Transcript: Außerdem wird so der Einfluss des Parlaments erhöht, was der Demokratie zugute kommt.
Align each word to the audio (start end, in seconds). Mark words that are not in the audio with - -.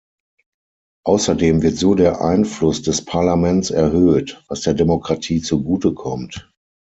Außerdem 1.05 1.61
wird 1.61 1.77
so 1.77 1.93
der 1.93 2.21
Einfluss 2.21 2.81
des 2.81 3.05
Parlaments 3.05 3.69
erhöht, 3.69 4.43
was 4.47 4.61
der 4.61 4.73
Demokratie 4.73 5.43
zugute 5.43 5.93
kommt. 5.93 6.49